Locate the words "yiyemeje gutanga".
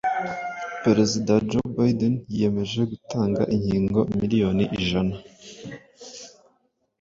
2.31-3.41